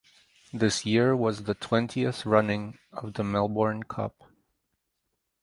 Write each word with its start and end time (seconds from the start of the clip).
This 0.51 0.83
year 0.83 1.15
was 1.15 1.43
the 1.43 1.53
twentieth 1.53 2.25
running 2.25 2.79
of 2.91 3.13
the 3.13 3.23
Melbourne 3.23 3.83
Cup. 3.83 4.23